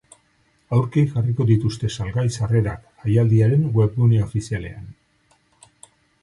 Aurki 0.77 1.01
jarriko 1.11 1.45
dituzte 1.51 1.89
salgai 1.97 2.23
sarrerak, 2.37 2.87
jaialdiaren 3.03 3.69
webgune 3.77 4.23
ofizialean. 4.29 4.91